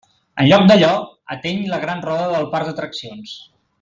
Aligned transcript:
En 0.43 0.47
lloc 0.51 0.63
d'allò, 0.71 0.89
ateny 1.35 1.61
la 1.73 1.81
gran 1.83 2.01
roda 2.07 2.27
del 2.33 2.49
parc 2.57 2.71
d'atraccions. 2.71 3.37